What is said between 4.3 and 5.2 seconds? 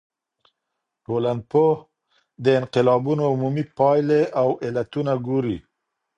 او علتونه